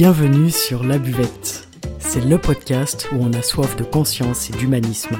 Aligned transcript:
Bienvenue 0.00 0.50
sur 0.50 0.82
La 0.82 0.98
Buvette. 0.98 1.68
C'est 1.98 2.24
le 2.24 2.38
podcast 2.38 3.06
où 3.12 3.16
on 3.16 3.34
a 3.34 3.42
soif 3.42 3.76
de 3.76 3.84
conscience 3.84 4.48
et 4.48 4.54
d'humanisme. 4.54 5.14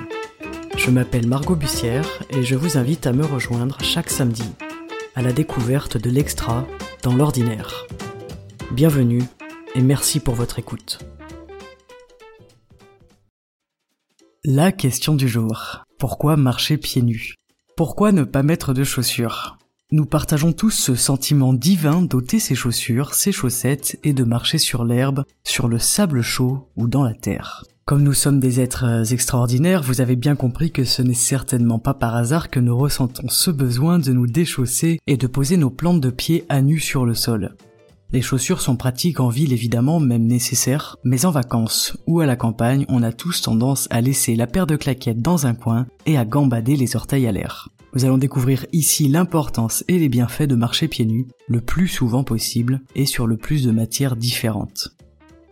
Je 0.74 0.90
m'appelle 0.90 1.26
Margot 1.26 1.54
Bussière 1.54 2.08
et 2.30 2.42
je 2.42 2.54
vous 2.54 2.78
invite 2.78 3.06
à 3.06 3.12
me 3.12 3.26
rejoindre 3.26 3.76
chaque 3.82 4.08
samedi 4.08 4.50
à 5.14 5.20
la 5.20 5.34
découverte 5.34 5.98
de 5.98 6.08
l'extra 6.08 6.66
dans 7.02 7.14
l'ordinaire. 7.14 7.86
Bienvenue 8.72 9.22
et 9.74 9.82
merci 9.82 10.18
pour 10.18 10.34
votre 10.34 10.58
écoute. 10.58 10.98
La 14.46 14.72
question 14.72 15.14
du 15.14 15.28
jour. 15.28 15.84
Pourquoi 15.98 16.38
marcher 16.38 16.78
pieds 16.78 17.02
nus? 17.02 17.34
Pourquoi 17.76 18.12
ne 18.12 18.24
pas 18.24 18.42
mettre 18.42 18.72
de 18.72 18.84
chaussures? 18.84 19.58
Nous 19.92 20.06
partageons 20.06 20.52
tous 20.52 20.70
ce 20.70 20.94
sentiment 20.94 21.52
divin 21.52 22.02
d'ôter 22.02 22.38
ses 22.38 22.54
chaussures, 22.54 23.12
ses 23.14 23.32
chaussettes 23.32 23.98
et 24.04 24.12
de 24.12 24.22
marcher 24.22 24.58
sur 24.58 24.84
l'herbe, 24.84 25.24
sur 25.42 25.66
le 25.66 25.80
sable 25.80 26.22
chaud 26.22 26.68
ou 26.76 26.86
dans 26.86 27.02
la 27.02 27.12
terre. 27.12 27.64
Comme 27.86 28.04
nous 28.04 28.12
sommes 28.12 28.38
des 28.38 28.60
êtres 28.60 28.84
euh, 28.84 29.02
extraordinaires, 29.02 29.82
vous 29.82 30.00
avez 30.00 30.14
bien 30.14 30.36
compris 30.36 30.70
que 30.70 30.84
ce 30.84 31.02
n'est 31.02 31.12
certainement 31.12 31.80
pas 31.80 31.92
par 31.92 32.14
hasard 32.14 32.50
que 32.50 32.60
nous 32.60 32.78
ressentons 32.78 33.28
ce 33.28 33.50
besoin 33.50 33.98
de 33.98 34.12
nous 34.12 34.28
déchausser 34.28 35.00
et 35.08 35.16
de 35.16 35.26
poser 35.26 35.56
nos 35.56 35.70
plantes 35.70 36.00
de 36.00 36.10
pied 36.10 36.44
à 36.48 36.62
nu 36.62 36.78
sur 36.78 37.04
le 37.04 37.14
sol. 37.14 37.56
Les 38.12 38.22
chaussures 38.22 38.60
sont 38.60 38.76
pratiques 38.76 39.18
en 39.18 39.28
ville 39.28 39.52
évidemment, 39.52 39.98
même 39.98 40.24
nécessaires, 40.24 40.98
mais 41.02 41.24
en 41.26 41.32
vacances 41.32 41.96
ou 42.06 42.20
à 42.20 42.26
la 42.26 42.36
campagne, 42.36 42.86
on 42.88 43.02
a 43.02 43.10
tous 43.10 43.42
tendance 43.42 43.88
à 43.90 44.00
laisser 44.00 44.36
la 44.36 44.46
paire 44.46 44.68
de 44.68 44.76
claquettes 44.76 45.20
dans 45.20 45.48
un 45.48 45.54
coin 45.54 45.88
et 46.06 46.16
à 46.16 46.24
gambader 46.24 46.76
les 46.76 46.94
orteils 46.94 47.26
à 47.26 47.32
l'air. 47.32 47.70
Nous 47.94 48.04
allons 48.04 48.18
découvrir 48.18 48.66
ici 48.72 49.08
l'importance 49.08 49.84
et 49.88 49.98
les 49.98 50.08
bienfaits 50.08 50.44
de 50.44 50.54
marcher 50.54 50.86
pieds 50.86 51.06
nus 51.06 51.26
le 51.48 51.60
plus 51.60 51.88
souvent 51.88 52.22
possible 52.22 52.82
et 52.94 53.06
sur 53.06 53.26
le 53.26 53.36
plus 53.36 53.64
de 53.64 53.72
matières 53.72 54.16
différentes. 54.16 54.90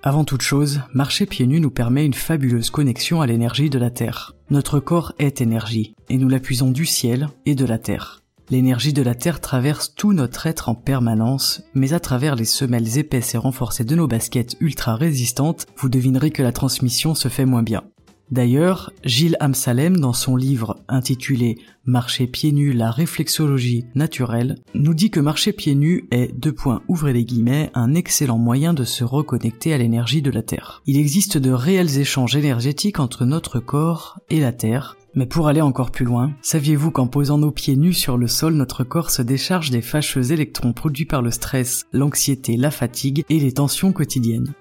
Avant 0.04 0.24
toute 0.24 0.42
chose, 0.42 0.80
marcher 0.94 1.26
pieds 1.26 1.48
nus 1.48 1.60
nous 1.60 1.72
permet 1.72 2.06
une 2.06 2.14
fabuleuse 2.14 2.70
connexion 2.70 3.20
à 3.20 3.26
l'énergie 3.26 3.70
de 3.70 3.78
la 3.80 3.90
Terre. 3.90 4.36
Notre 4.50 4.78
corps 4.78 5.12
est 5.18 5.40
énergie, 5.40 5.96
et 6.08 6.18
nous 6.18 6.28
l'appuisons 6.28 6.70
du 6.70 6.86
ciel 6.86 7.28
et 7.46 7.56
de 7.56 7.64
la 7.64 7.78
Terre. 7.78 8.22
L'énergie 8.50 8.92
de 8.92 9.02
la 9.02 9.16
Terre 9.16 9.40
traverse 9.40 9.94
tout 9.94 10.12
notre 10.12 10.46
être 10.46 10.68
en 10.68 10.74
permanence, 10.76 11.62
mais 11.74 11.92
à 11.92 12.00
travers 12.00 12.36
les 12.36 12.44
semelles 12.44 12.96
épaisses 12.96 13.34
et 13.34 13.38
renforcées 13.38 13.84
de 13.84 13.96
nos 13.96 14.06
baskets 14.06 14.56
ultra 14.60 14.94
résistantes, 14.94 15.66
vous 15.76 15.88
devinerez 15.88 16.30
que 16.30 16.44
la 16.44 16.52
transmission 16.52 17.16
se 17.16 17.28
fait 17.28 17.44
moins 17.44 17.64
bien. 17.64 17.82
D'ailleurs, 18.30 18.92
Gilles 19.04 19.36
Amsalem, 19.40 19.96
dans 19.96 20.12
son 20.12 20.36
livre 20.36 20.76
intitulé 20.88 21.58
Marcher 21.86 22.26
pieds 22.26 22.52
nus, 22.52 22.74
la 22.74 22.90
réflexologie 22.90 23.86
naturelle, 23.94 24.56
nous 24.74 24.92
dit 24.92 25.10
que 25.10 25.20
marcher 25.20 25.52
pieds 25.52 25.74
nus 25.74 26.06
est, 26.10 26.38
deux 26.38 26.52
points, 26.52 26.82
ouvrez 26.86 27.14
les 27.14 27.24
guillemets, 27.24 27.70
un 27.72 27.94
excellent 27.94 28.36
moyen 28.36 28.74
de 28.74 28.84
se 28.84 29.04
reconnecter 29.04 29.72
à 29.72 29.78
l'énergie 29.78 30.20
de 30.20 30.30
la 30.30 30.42
Terre. 30.42 30.82
Il 30.84 30.98
existe 30.98 31.38
de 31.38 31.50
réels 31.50 31.98
échanges 31.98 32.36
énergétiques 32.36 33.00
entre 33.00 33.24
notre 33.24 33.58
corps 33.58 34.20
et 34.28 34.40
la 34.40 34.52
Terre, 34.52 34.98
mais 35.14 35.24
pour 35.24 35.48
aller 35.48 35.62
encore 35.62 35.90
plus 35.90 36.04
loin, 36.04 36.32
saviez-vous 36.42 36.90
qu'en 36.90 37.06
posant 37.06 37.38
nos 37.38 37.50
pieds 37.50 37.76
nus 37.76 37.94
sur 37.94 38.18
le 38.18 38.28
sol, 38.28 38.52
notre 38.54 38.84
corps 38.84 39.10
se 39.10 39.22
décharge 39.22 39.70
des 39.70 39.82
fâcheux 39.82 40.32
électrons 40.32 40.74
produits 40.74 41.06
par 41.06 41.22
le 41.22 41.30
stress, 41.30 41.86
l'anxiété, 41.92 42.58
la 42.58 42.70
fatigue 42.70 43.24
et 43.30 43.40
les 43.40 43.52
tensions 43.52 43.92
quotidiennes? 43.92 44.52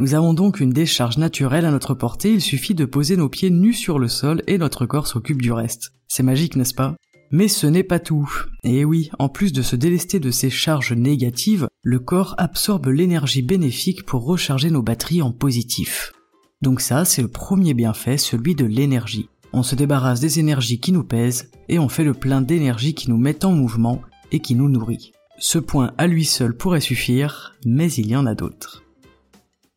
Nous 0.00 0.14
avons 0.14 0.34
donc 0.34 0.58
une 0.58 0.72
décharge 0.72 1.18
naturelle 1.18 1.64
à 1.64 1.70
notre 1.70 1.94
portée, 1.94 2.32
il 2.32 2.40
suffit 2.40 2.74
de 2.74 2.84
poser 2.84 3.16
nos 3.16 3.28
pieds 3.28 3.50
nus 3.50 3.74
sur 3.74 3.98
le 3.98 4.08
sol 4.08 4.42
et 4.48 4.58
notre 4.58 4.86
corps 4.86 5.06
s'occupe 5.06 5.40
du 5.40 5.52
reste. 5.52 5.92
C'est 6.08 6.24
magique, 6.24 6.56
n'est-ce 6.56 6.74
pas? 6.74 6.96
Mais 7.30 7.48
ce 7.48 7.66
n'est 7.66 7.84
pas 7.84 8.00
tout. 8.00 8.30
Et 8.64 8.84
oui, 8.84 9.10
en 9.18 9.28
plus 9.28 9.52
de 9.52 9.62
se 9.62 9.76
délester 9.76 10.20
de 10.20 10.30
ces 10.30 10.50
charges 10.50 10.92
négatives, 10.92 11.68
le 11.82 11.98
corps 11.98 12.34
absorbe 12.38 12.86
l'énergie 12.86 13.42
bénéfique 13.42 14.04
pour 14.04 14.24
recharger 14.24 14.70
nos 14.70 14.82
batteries 14.82 15.22
en 15.22 15.32
positif. 15.32 16.12
Donc 16.60 16.80
ça, 16.80 17.04
c'est 17.04 17.22
le 17.22 17.28
premier 17.28 17.74
bienfait, 17.74 18.18
celui 18.18 18.54
de 18.54 18.64
l'énergie. 18.64 19.28
On 19.52 19.62
se 19.62 19.74
débarrasse 19.76 20.20
des 20.20 20.40
énergies 20.40 20.80
qui 20.80 20.92
nous 20.92 21.04
pèsent 21.04 21.50
et 21.68 21.78
on 21.78 21.88
fait 21.88 22.04
le 22.04 22.14
plein 22.14 22.40
d'énergie 22.40 22.94
qui 22.94 23.10
nous 23.10 23.18
met 23.18 23.44
en 23.44 23.52
mouvement 23.52 24.02
et 24.32 24.40
qui 24.40 24.54
nous 24.54 24.68
nourrit. 24.68 25.12
Ce 25.38 25.58
point 25.58 25.92
à 25.98 26.06
lui 26.06 26.24
seul 26.24 26.56
pourrait 26.56 26.80
suffire, 26.80 27.54
mais 27.64 27.92
il 27.92 28.08
y 28.08 28.16
en 28.16 28.26
a 28.26 28.34
d'autres. 28.34 28.83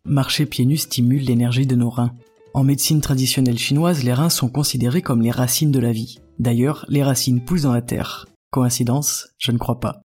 Marcher 0.08 0.46
pieds 0.46 0.66
nus 0.66 0.78
stimule 0.78 1.24
l'énergie 1.24 1.68
de 1.68 1.76
nos 1.76 1.90
reins. 1.90 2.14
En 2.54 2.64
médecine 2.64 3.02
traditionnelle 3.02 3.60
chinoise, 3.60 4.06
les 4.06 4.14
reins 4.14 4.30
sont 4.30 4.48
considérés 4.48 5.02
comme 5.02 5.22
les 5.22 5.32
racines 5.32 5.72
de 5.72 5.80
la 5.80 5.92
vie. 5.92 6.20
D'ailleurs, 6.40 6.86
les 6.88 7.04
racines 7.04 7.42
poussent 7.42 7.64
dans 7.64 7.74
la 7.74 7.82
terre. 7.82 8.26
Coïncidence? 8.50 9.28
Je 9.38 9.52
ne 9.52 9.58
crois 9.58 9.82
pas. 9.82 10.02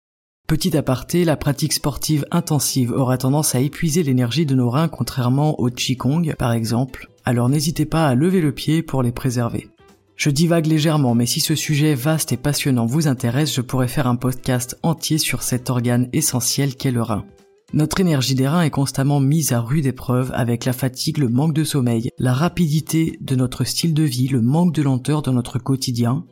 Petit 0.47 0.77
aparté, 0.77 1.25
la 1.25 1.35
pratique 1.35 1.73
sportive 1.73 2.25
intensive 2.31 2.93
aura 2.93 3.17
tendance 3.17 3.55
à 3.55 3.59
épuiser 3.59 4.01
l'énergie 4.01 4.45
de 4.45 4.55
nos 4.55 4.69
reins 4.69 4.87
contrairement 4.87 5.59
au 5.59 5.69
Qigong, 5.69 6.33
par 6.39 6.53
exemple, 6.53 7.09
alors 7.25 7.49
n'hésitez 7.49 7.85
pas 7.85 8.07
à 8.07 8.15
lever 8.15 8.39
le 8.39 8.53
pied 8.53 8.81
pour 8.81 9.03
les 9.03 9.11
préserver. 9.11 9.67
Je 10.15 10.29
divague 10.29 10.65
légèrement, 10.65 11.13
mais 11.13 11.25
si 11.25 11.41
ce 11.41 11.55
sujet 11.55 11.93
vaste 11.93 12.31
et 12.31 12.37
passionnant 12.37 12.85
vous 12.85 13.07
intéresse, 13.07 13.53
je 13.53 13.61
pourrais 13.61 13.89
faire 13.89 14.07
un 14.07 14.15
podcast 14.15 14.79
entier 14.81 15.17
sur 15.17 15.43
cet 15.43 15.69
organe 15.69 16.09
essentiel 16.13 16.75
qu'est 16.75 16.91
le 16.91 17.01
rein. 17.01 17.25
Notre 17.71 17.99
énergie 17.99 18.33
des 18.33 18.47
reins 18.47 18.63
est 18.63 18.71
constamment 18.71 19.19
mise 19.19 19.53
à 19.53 19.61
rude 19.61 19.85
épreuve 19.85 20.31
avec 20.33 20.65
la 20.65 20.73
fatigue, 20.73 21.19
le 21.19 21.29
manque 21.29 21.53
de 21.53 21.63
sommeil, 21.63 22.09
la 22.17 22.33
rapidité 22.33 23.19
de 23.21 23.35
notre 23.35 23.63
style 23.63 23.93
de 23.93 24.01
vie, 24.01 24.27
le 24.27 24.41
manque 24.41 24.73
de 24.73 24.81
lenteur 24.81 25.21
de 25.21 25.29
notre 25.29 25.59
quotidien. 25.59 26.25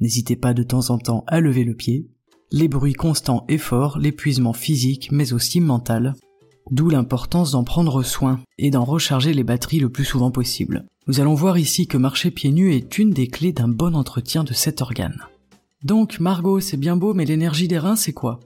N'hésitez 0.00 0.36
pas 0.36 0.52
de 0.52 0.62
temps 0.62 0.90
en 0.90 0.98
temps 0.98 1.24
à 1.28 1.40
lever 1.40 1.64
le 1.64 1.74
pied. 1.74 2.10
Les 2.50 2.68
bruits 2.68 2.92
constants 2.92 3.46
et 3.48 3.56
forts, 3.56 3.98
l'épuisement 3.98 4.52
physique 4.52 5.08
mais 5.10 5.32
aussi 5.32 5.62
mental. 5.62 6.14
D'où 6.70 6.90
l'importance 6.90 7.52
d'en 7.52 7.64
prendre 7.64 8.02
soin 8.02 8.40
et 8.58 8.70
d'en 8.70 8.84
recharger 8.84 9.32
les 9.32 9.44
batteries 9.44 9.80
le 9.80 9.88
plus 9.88 10.04
souvent 10.04 10.30
possible. 10.30 10.84
Nous 11.06 11.20
allons 11.20 11.34
voir 11.34 11.56
ici 11.56 11.86
que 11.86 11.96
marcher 11.96 12.30
pieds 12.30 12.52
nus 12.52 12.74
est 12.74 12.98
une 12.98 13.10
des 13.12 13.28
clés 13.28 13.52
d'un 13.52 13.68
bon 13.68 13.96
entretien 13.96 14.44
de 14.44 14.52
cet 14.52 14.82
organe. 14.82 15.22
Donc 15.84 16.20
Margot, 16.20 16.60
c'est 16.60 16.76
bien 16.76 16.96
beau, 16.96 17.14
mais 17.14 17.24
l'énergie 17.24 17.66
des 17.66 17.78
reins, 17.78 17.96
c'est 17.96 18.12
quoi? 18.12 18.40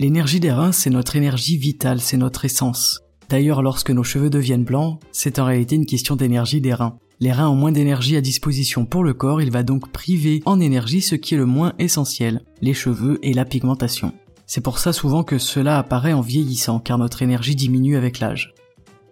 L'énergie 0.00 0.40
des 0.40 0.52
reins, 0.52 0.72
c'est 0.72 0.90
notre 0.90 1.16
énergie 1.16 1.56
vitale, 1.56 2.00
c'est 2.00 2.16
notre 2.16 2.44
essence. 2.44 3.00
D'ailleurs, 3.28 3.62
lorsque 3.62 3.90
nos 3.90 4.02
cheveux 4.02 4.30
deviennent 4.30 4.64
blancs, 4.64 4.98
c'est 5.12 5.38
en 5.38 5.44
réalité 5.44 5.76
une 5.76 5.86
question 5.86 6.16
d'énergie 6.16 6.60
des 6.60 6.74
reins. 6.74 6.98
Les 7.20 7.32
reins 7.32 7.48
ont 7.48 7.54
moins 7.54 7.72
d'énergie 7.72 8.16
à 8.16 8.20
disposition 8.20 8.84
pour 8.84 9.04
le 9.04 9.14
corps, 9.14 9.40
il 9.40 9.50
va 9.50 9.62
donc 9.62 9.92
priver 9.92 10.42
en 10.44 10.58
énergie 10.58 11.02
ce 11.02 11.14
qui 11.14 11.34
est 11.34 11.38
le 11.38 11.46
moins 11.46 11.72
essentiel, 11.78 12.42
les 12.60 12.74
cheveux 12.74 13.18
et 13.22 13.32
la 13.32 13.44
pigmentation. 13.44 14.12
C'est 14.46 14.60
pour 14.60 14.78
ça 14.78 14.92
souvent 14.92 15.22
que 15.22 15.38
cela 15.38 15.78
apparaît 15.78 16.12
en 16.12 16.20
vieillissant, 16.20 16.80
car 16.80 16.98
notre 16.98 17.22
énergie 17.22 17.54
diminue 17.54 17.96
avec 17.96 18.18
l'âge. 18.18 18.54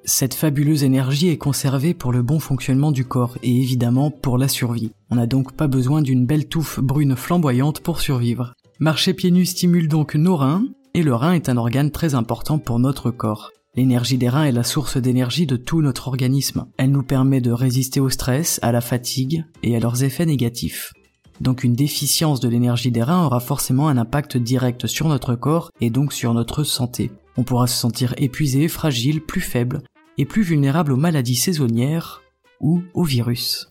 Cette 0.04 0.34
fabuleuse 0.34 0.82
énergie 0.82 1.28
est 1.28 1.38
conservée 1.38 1.94
pour 1.94 2.10
le 2.10 2.22
bon 2.22 2.40
fonctionnement 2.40 2.90
du 2.90 3.04
corps 3.04 3.38
et 3.42 3.56
évidemment 3.56 4.10
pour 4.10 4.38
la 4.38 4.48
survie. 4.48 4.90
On 5.10 5.16
n'a 5.16 5.26
donc 5.26 5.52
pas 5.52 5.66
besoin 5.66 6.02
d'une 6.02 6.26
belle 6.26 6.46
touffe 6.46 6.80
brune 6.80 7.16
flamboyante 7.16 7.80
pour 7.80 8.00
survivre. 8.00 8.54
Marcher 8.82 9.12
pieds 9.12 9.30
nus 9.30 9.44
stimule 9.44 9.88
donc 9.88 10.14
nos 10.14 10.36
reins, 10.36 10.64
et 10.94 11.02
le 11.02 11.14
rein 11.14 11.34
est 11.34 11.50
un 11.50 11.58
organe 11.58 11.90
très 11.90 12.14
important 12.14 12.58
pour 12.58 12.78
notre 12.78 13.10
corps. 13.10 13.50
L'énergie 13.76 14.16
des 14.16 14.30
reins 14.30 14.44
est 14.44 14.52
la 14.52 14.62
source 14.62 14.96
d'énergie 14.96 15.44
de 15.44 15.56
tout 15.56 15.82
notre 15.82 16.08
organisme. 16.08 16.64
Elle 16.78 16.90
nous 16.90 17.02
permet 17.02 17.42
de 17.42 17.52
résister 17.52 18.00
au 18.00 18.08
stress, 18.08 18.58
à 18.62 18.72
la 18.72 18.80
fatigue 18.80 19.44
et 19.62 19.76
à 19.76 19.80
leurs 19.80 20.02
effets 20.02 20.24
négatifs. 20.24 20.94
Donc 21.42 21.62
une 21.62 21.74
déficience 21.74 22.40
de 22.40 22.48
l'énergie 22.48 22.90
des 22.90 23.02
reins 23.02 23.26
aura 23.26 23.40
forcément 23.40 23.88
un 23.88 23.98
impact 23.98 24.38
direct 24.38 24.86
sur 24.86 25.08
notre 25.08 25.34
corps 25.34 25.70
et 25.82 25.90
donc 25.90 26.14
sur 26.14 26.32
notre 26.32 26.64
santé. 26.64 27.10
On 27.36 27.42
pourra 27.42 27.66
se 27.66 27.78
sentir 27.78 28.14
épuisé, 28.16 28.66
fragile, 28.66 29.20
plus 29.20 29.42
faible 29.42 29.82
et 30.16 30.24
plus 30.24 30.42
vulnérable 30.42 30.92
aux 30.92 30.96
maladies 30.96 31.36
saisonnières 31.36 32.22
ou 32.60 32.80
aux 32.94 33.04
virus. 33.04 33.69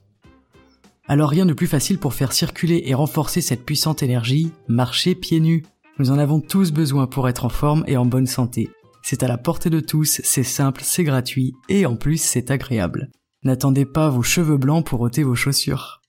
Alors 1.09 1.31
rien 1.31 1.47
de 1.47 1.53
plus 1.53 1.65
facile 1.65 1.97
pour 1.97 2.13
faire 2.13 2.33
circuler 2.33 2.83
et 2.85 2.93
renforcer 2.93 3.41
cette 3.41 3.65
puissante 3.65 4.03
énergie, 4.03 4.51
marcher 4.67 5.15
pieds 5.15 5.39
nus. 5.39 5.65
Nous 5.97 6.11
en 6.11 6.19
avons 6.19 6.39
tous 6.39 6.71
besoin 6.71 7.07
pour 7.07 7.27
être 7.27 7.45
en 7.45 7.49
forme 7.49 7.83
et 7.87 7.97
en 7.97 8.05
bonne 8.05 8.27
santé. 8.27 8.69
C'est 9.01 9.23
à 9.23 9.27
la 9.27 9.39
portée 9.39 9.71
de 9.71 9.79
tous, 9.79 10.21
c'est 10.23 10.43
simple, 10.43 10.81
c'est 10.83 11.03
gratuit, 11.03 11.55
et 11.67 11.87
en 11.87 11.95
plus 11.95 12.21
c'est 12.21 12.51
agréable. 12.51 13.09
N'attendez 13.43 13.85
pas 13.85 14.09
vos 14.09 14.21
cheveux 14.21 14.57
blancs 14.57 14.85
pour 14.85 15.01
ôter 15.01 15.23
vos 15.23 15.33
chaussures. 15.33 15.99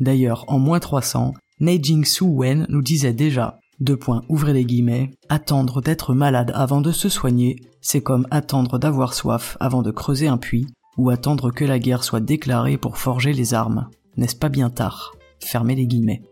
D'ailleurs, 0.00 0.46
en 0.48 0.58
moins 0.58 0.80
300, 0.80 1.34
Neijing 1.60 2.06
Su 2.06 2.24
Wen 2.24 2.64
nous 2.70 2.80
disait 2.80 3.12
déjà, 3.12 3.58
deux 3.80 3.98
points, 3.98 4.22
ouvrez 4.30 4.54
les 4.54 4.64
guillemets, 4.64 5.10
attendre 5.28 5.82
d'être 5.82 6.14
malade 6.14 6.52
avant 6.54 6.80
de 6.80 6.90
se 6.90 7.10
soigner, 7.10 7.56
c'est 7.82 8.02
comme 8.02 8.26
attendre 8.30 8.78
d'avoir 8.78 9.12
soif 9.12 9.58
avant 9.60 9.82
de 9.82 9.90
creuser 9.90 10.26
un 10.26 10.38
puits, 10.38 10.68
ou 10.96 11.10
attendre 11.10 11.50
que 11.50 11.66
la 11.66 11.78
guerre 11.78 12.02
soit 12.02 12.20
déclarée 12.20 12.78
pour 12.78 12.96
forger 12.96 13.34
les 13.34 13.52
armes. 13.52 13.90
N'est-ce 14.18 14.34
pas 14.34 14.48
bien 14.48 14.68
tard? 14.68 15.14
Fermez 15.38 15.76
les 15.76 15.86
guillemets. 15.86 16.22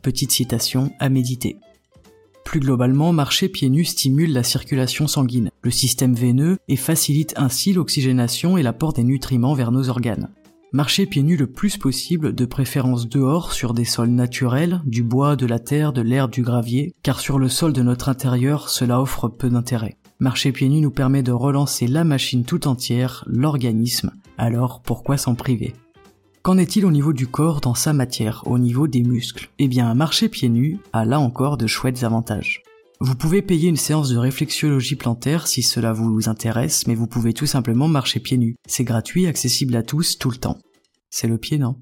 Petite 0.00 0.32
citation 0.32 0.90
à 0.98 1.10
méditer. 1.10 1.58
Plus 2.46 2.60
globalement, 2.60 3.12
marcher 3.12 3.50
pieds 3.50 3.68
nus 3.68 3.84
stimule 3.84 4.32
la 4.32 4.42
circulation 4.42 5.06
sanguine, 5.06 5.50
le 5.60 5.70
système 5.70 6.14
veineux 6.14 6.56
et 6.66 6.76
facilite 6.76 7.34
ainsi 7.36 7.74
l'oxygénation 7.74 8.56
et 8.56 8.62
l'apport 8.62 8.94
des 8.94 9.04
nutriments 9.04 9.52
vers 9.52 9.70
nos 9.70 9.90
organes. 9.90 10.30
Marcher 10.72 11.04
pieds 11.04 11.22
nus 11.22 11.36
le 11.36 11.46
plus 11.46 11.76
possible, 11.76 12.34
de 12.34 12.44
préférence 12.46 13.06
dehors, 13.06 13.52
sur 13.52 13.74
des 13.74 13.84
sols 13.84 14.08
naturels, 14.08 14.80
du 14.86 15.02
bois, 15.02 15.36
de 15.36 15.44
la 15.44 15.58
terre, 15.58 15.92
de 15.92 16.00
l'air, 16.00 16.26
du 16.26 16.40
gravier, 16.40 16.94
car 17.02 17.20
sur 17.20 17.38
le 17.38 17.50
sol 17.50 17.74
de 17.74 17.82
notre 17.82 18.08
intérieur, 18.08 18.70
cela 18.70 18.98
offre 18.98 19.28
peu 19.28 19.50
d'intérêt. 19.50 19.98
Marcher 20.20 20.52
pieds 20.52 20.70
nus 20.70 20.80
nous 20.80 20.90
permet 20.90 21.22
de 21.22 21.32
relancer 21.32 21.86
la 21.86 22.02
machine 22.02 22.44
tout 22.44 22.66
entière, 22.66 23.24
l'organisme, 23.26 24.12
alors 24.38 24.80
pourquoi 24.80 25.18
s'en 25.18 25.34
priver? 25.34 25.74
Qu'en 26.42 26.56
est-il 26.56 26.86
au 26.86 26.90
niveau 26.90 27.12
du 27.12 27.26
corps 27.26 27.60
dans 27.60 27.74
sa 27.74 27.92
matière, 27.92 28.42
au 28.46 28.58
niveau 28.58 28.86
des 28.86 29.02
muscles? 29.02 29.50
Eh 29.58 29.68
bien, 29.68 29.92
marcher 29.92 30.30
pieds 30.30 30.48
nus 30.48 30.78
a 30.94 31.04
là 31.04 31.20
encore 31.20 31.58
de 31.58 31.66
chouettes 31.66 32.02
avantages. 32.02 32.62
Vous 32.98 33.14
pouvez 33.14 33.42
payer 33.42 33.68
une 33.68 33.76
séance 33.76 34.08
de 34.08 34.16
réflexologie 34.16 34.96
plantaire 34.96 35.46
si 35.46 35.62
cela 35.62 35.92
vous 35.92 36.30
intéresse, 36.30 36.86
mais 36.86 36.94
vous 36.94 37.06
pouvez 37.06 37.34
tout 37.34 37.44
simplement 37.44 37.88
marcher 37.88 38.20
pieds 38.20 38.38
nus. 38.38 38.56
C'est 38.66 38.84
gratuit, 38.84 39.26
accessible 39.26 39.76
à 39.76 39.82
tous, 39.82 40.16
tout 40.16 40.30
le 40.30 40.38
temps. 40.38 40.56
C'est 41.10 41.28
le 41.28 41.36
pied, 41.36 41.58
non? 41.58 41.76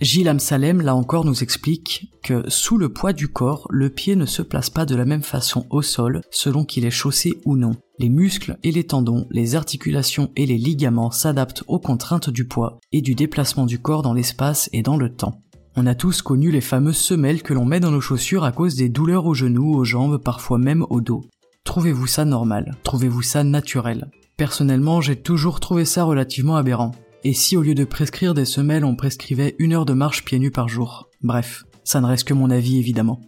Gilles 0.00 0.28
Amsalem, 0.28 0.80
là 0.80 0.96
encore, 0.96 1.24
nous 1.24 1.44
explique 1.44 2.10
que 2.24 2.50
sous 2.50 2.78
le 2.78 2.92
poids 2.92 3.12
du 3.12 3.28
corps, 3.28 3.68
le 3.70 3.90
pied 3.90 4.16
ne 4.16 4.26
se 4.26 4.42
place 4.42 4.68
pas 4.68 4.86
de 4.86 4.96
la 4.96 5.04
même 5.04 5.22
façon 5.22 5.66
au 5.70 5.82
sol 5.82 6.20
selon 6.32 6.64
qu'il 6.64 6.84
est 6.84 6.90
chaussé 6.90 7.34
ou 7.44 7.56
non. 7.56 7.76
Les 8.00 8.08
muscles 8.08 8.58
et 8.64 8.72
les 8.72 8.84
tendons, 8.84 9.26
les 9.30 9.54
articulations 9.54 10.32
et 10.34 10.46
les 10.46 10.58
ligaments 10.58 11.12
s'adaptent 11.12 11.62
aux 11.68 11.78
contraintes 11.78 12.28
du 12.28 12.46
poids 12.46 12.80
et 12.90 13.02
du 13.02 13.14
déplacement 13.14 13.66
du 13.66 13.78
corps 13.78 14.02
dans 14.02 14.14
l'espace 14.14 14.68
et 14.72 14.82
dans 14.82 14.96
le 14.96 15.14
temps. 15.14 15.40
On 15.76 15.86
a 15.86 15.94
tous 15.94 16.22
connu 16.22 16.50
les 16.50 16.60
fameuses 16.60 16.96
semelles 16.96 17.42
que 17.42 17.54
l'on 17.54 17.64
met 17.64 17.80
dans 17.80 17.92
nos 17.92 18.00
chaussures 18.00 18.44
à 18.44 18.50
cause 18.50 18.74
des 18.74 18.88
douleurs 18.88 19.26
aux 19.26 19.34
genoux, 19.34 19.74
aux 19.74 19.84
jambes, 19.84 20.18
parfois 20.18 20.58
même 20.58 20.84
au 20.90 21.00
dos. 21.00 21.24
Trouvez-vous 21.64 22.08
ça 22.08 22.24
normal? 22.24 22.76
Trouvez-vous 22.82 23.22
ça 23.22 23.44
naturel? 23.44 24.10
Personnellement, 24.36 25.00
j'ai 25.00 25.16
toujours 25.16 25.60
trouvé 25.60 25.84
ça 25.84 26.02
relativement 26.02 26.56
aberrant. 26.56 26.92
Et 27.26 27.32
si 27.32 27.56
au 27.56 27.62
lieu 27.62 27.74
de 27.74 27.84
prescrire 27.84 28.34
des 28.34 28.44
semelles, 28.44 28.84
on 28.84 28.96
prescrivait 28.96 29.56
une 29.58 29.72
heure 29.72 29.86
de 29.86 29.94
marche 29.94 30.26
pieds 30.26 30.38
nus 30.38 30.50
par 30.50 30.68
jour? 30.68 31.08
Bref, 31.22 31.64
ça 31.82 32.02
ne 32.02 32.06
reste 32.06 32.28
que 32.28 32.34
mon 32.34 32.50
avis 32.50 32.78
évidemment. 32.78 33.18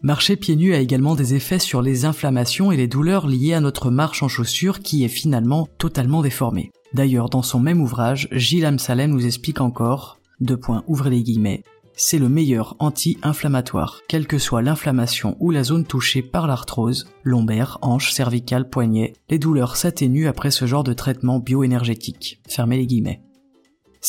Marcher 0.00 0.36
pieds 0.36 0.56
nus 0.56 0.72
a 0.72 0.78
également 0.78 1.14
des 1.14 1.34
effets 1.34 1.58
sur 1.58 1.82
les 1.82 2.06
inflammations 2.06 2.72
et 2.72 2.78
les 2.78 2.88
douleurs 2.88 3.26
liées 3.26 3.52
à 3.52 3.60
notre 3.60 3.90
marche 3.90 4.22
en 4.22 4.28
chaussures 4.28 4.80
qui 4.80 5.04
est 5.04 5.08
finalement 5.08 5.68
totalement 5.76 6.22
déformée. 6.22 6.72
D'ailleurs, 6.94 7.28
dans 7.28 7.42
son 7.42 7.60
même 7.60 7.82
ouvrage, 7.82 8.28
Gilles 8.32 8.64
Amsalem 8.64 9.10
nous 9.10 9.26
explique 9.26 9.60
encore, 9.60 10.18
deux 10.40 10.56
points, 10.56 10.82
ouvrez 10.86 11.10
les 11.10 11.22
guillemets, 11.22 11.62
c'est 11.94 12.18
le 12.18 12.30
meilleur 12.30 12.76
anti-inflammatoire, 12.78 14.00
quelle 14.08 14.26
que 14.26 14.38
soit 14.38 14.62
l'inflammation 14.62 15.36
ou 15.40 15.50
la 15.50 15.64
zone 15.64 15.84
touchée 15.84 16.22
par 16.22 16.46
l'arthrose, 16.46 17.06
lombaire, 17.22 17.78
hanche, 17.82 18.12
cervicale, 18.12 18.68
poignet, 18.68 19.14
les 19.28 19.38
douleurs 19.38 19.76
s'atténuent 19.76 20.28
après 20.28 20.50
ce 20.50 20.66
genre 20.66 20.84
de 20.84 20.92
traitement 20.92 21.38
bioénergétique. 21.38 22.40
Fermez 22.48 22.76
les 22.76 22.86
guillemets. 22.86 23.22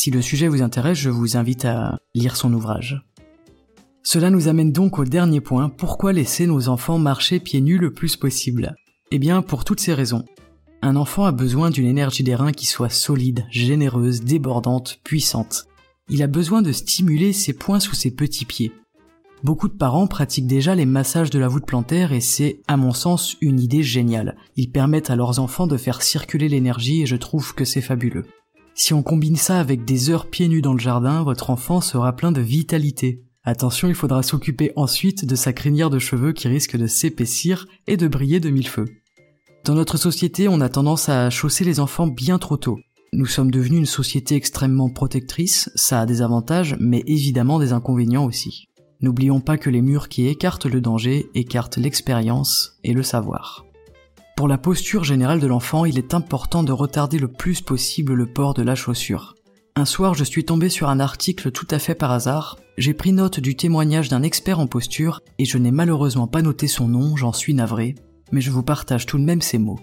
Si 0.00 0.12
le 0.12 0.22
sujet 0.22 0.46
vous 0.46 0.62
intéresse, 0.62 0.96
je 0.96 1.10
vous 1.10 1.36
invite 1.36 1.64
à 1.64 1.98
lire 2.14 2.36
son 2.36 2.52
ouvrage. 2.52 3.04
Cela 4.04 4.30
nous 4.30 4.46
amène 4.46 4.70
donc 4.70 5.00
au 5.00 5.04
dernier 5.04 5.40
point, 5.40 5.68
pourquoi 5.68 6.12
laisser 6.12 6.46
nos 6.46 6.68
enfants 6.68 6.98
marcher 6.98 7.40
pieds 7.40 7.60
nus 7.60 7.78
le 7.78 7.92
plus 7.92 8.14
possible? 8.14 8.76
Eh 9.10 9.18
bien, 9.18 9.42
pour 9.42 9.64
toutes 9.64 9.80
ces 9.80 9.94
raisons. 9.94 10.24
Un 10.82 10.94
enfant 10.94 11.24
a 11.24 11.32
besoin 11.32 11.70
d'une 11.70 11.88
énergie 11.88 12.22
des 12.22 12.36
reins 12.36 12.52
qui 12.52 12.64
soit 12.64 12.90
solide, 12.90 13.44
généreuse, 13.50 14.20
débordante, 14.20 15.00
puissante. 15.02 15.66
Il 16.08 16.22
a 16.22 16.28
besoin 16.28 16.62
de 16.62 16.70
stimuler 16.70 17.32
ses 17.32 17.52
points 17.52 17.80
sous 17.80 17.96
ses 17.96 18.12
petits 18.12 18.44
pieds. 18.44 18.70
Beaucoup 19.42 19.66
de 19.66 19.76
parents 19.76 20.06
pratiquent 20.06 20.46
déjà 20.46 20.76
les 20.76 20.86
massages 20.86 21.30
de 21.30 21.40
la 21.40 21.48
voûte 21.48 21.66
plantaire 21.66 22.12
et 22.12 22.20
c'est, 22.20 22.60
à 22.68 22.76
mon 22.76 22.92
sens, 22.92 23.36
une 23.40 23.58
idée 23.58 23.82
géniale. 23.82 24.36
Ils 24.54 24.70
permettent 24.70 25.10
à 25.10 25.16
leurs 25.16 25.40
enfants 25.40 25.66
de 25.66 25.76
faire 25.76 26.02
circuler 26.02 26.48
l'énergie 26.48 27.02
et 27.02 27.06
je 27.06 27.16
trouve 27.16 27.52
que 27.52 27.64
c'est 27.64 27.80
fabuleux. 27.80 28.26
Si 28.80 28.94
on 28.94 29.02
combine 29.02 29.34
ça 29.34 29.58
avec 29.58 29.84
des 29.84 30.08
heures 30.08 30.30
pieds 30.30 30.46
nus 30.46 30.62
dans 30.62 30.72
le 30.72 30.78
jardin, 30.78 31.24
votre 31.24 31.50
enfant 31.50 31.80
sera 31.80 32.14
plein 32.14 32.30
de 32.30 32.40
vitalité. 32.40 33.24
Attention, 33.42 33.88
il 33.88 33.94
faudra 33.96 34.22
s'occuper 34.22 34.70
ensuite 34.76 35.24
de 35.24 35.34
sa 35.34 35.52
crinière 35.52 35.90
de 35.90 35.98
cheveux 35.98 36.32
qui 36.32 36.46
risque 36.46 36.76
de 36.76 36.86
s'épaissir 36.86 37.66
et 37.88 37.96
de 37.96 38.06
briller 38.06 38.38
de 38.38 38.50
mille 38.50 38.68
feux. 38.68 38.86
Dans 39.64 39.74
notre 39.74 39.96
société, 39.96 40.46
on 40.46 40.60
a 40.60 40.68
tendance 40.68 41.08
à 41.08 41.28
chausser 41.28 41.64
les 41.64 41.80
enfants 41.80 42.06
bien 42.06 42.38
trop 42.38 42.56
tôt. 42.56 42.78
Nous 43.12 43.26
sommes 43.26 43.50
devenus 43.50 43.80
une 43.80 43.86
société 43.86 44.36
extrêmement 44.36 44.90
protectrice, 44.90 45.70
ça 45.74 46.02
a 46.02 46.06
des 46.06 46.22
avantages, 46.22 46.76
mais 46.78 47.02
évidemment 47.08 47.58
des 47.58 47.72
inconvénients 47.72 48.26
aussi. 48.26 48.68
N'oublions 49.00 49.40
pas 49.40 49.58
que 49.58 49.70
les 49.70 49.82
murs 49.82 50.08
qui 50.08 50.28
écartent 50.28 50.66
le 50.66 50.80
danger 50.80 51.26
écartent 51.34 51.78
l'expérience 51.78 52.78
et 52.84 52.92
le 52.92 53.02
savoir. 53.02 53.67
Pour 54.38 54.46
la 54.46 54.56
posture 54.56 55.02
générale 55.02 55.40
de 55.40 55.48
l'enfant, 55.48 55.84
il 55.84 55.98
est 55.98 56.14
important 56.14 56.62
de 56.62 56.70
retarder 56.70 57.18
le 57.18 57.26
plus 57.26 57.60
possible 57.60 58.14
le 58.14 58.24
port 58.24 58.54
de 58.54 58.62
la 58.62 58.76
chaussure. 58.76 59.34
Un 59.74 59.84
soir, 59.84 60.14
je 60.14 60.22
suis 60.22 60.44
tombé 60.44 60.68
sur 60.68 60.88
un 60.88 61.00
article 61.00 61.50
tout 61.50 61.66
à 61.72 61.80
fait 61.80 61.96
par 61.96 62.12
hasard, 62.12 62.56
j'ai 62.76 62.94
pris 62.94 63.10
note 63.10 63.40
du 63.40 63.56
témoignage 63.56 64.08
d'un 64.08 64.22
expert 64.22 64.60
en 64.60 64.68
posture, 64.68 65.22
et 65.40 65.44
je 65.44 65.58
n'ai 65.58 65.72
malheureusement 65.72 66.28
pas 66.28 66.40
noté 66.40 66.68
son 66.68 66.86
nom, 66.86 67.16
j'en 67.16 67.32
suis 67.32 67.52
navré, 67.52 67.96
mais 68.30 68.40
je 68.40 68.52
vous 68.52 68.62
partage 68.62 69.06
tout 69.06 69.18
de 69.18 69.24
même 69.24 69.42
ces 69.42 69.58
mots. 69.58 69.80